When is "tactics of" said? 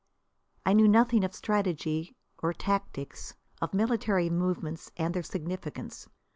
2.53-3.71